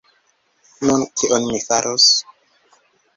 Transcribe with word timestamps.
Nun, 0.87 1.03
kion 1.21 1.45
ni 1.49 1.59
faros? 1.65 2.07